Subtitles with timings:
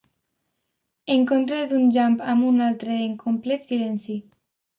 [1.15, 4.19] Encontre d'un llamp amb un altre en complet silenci.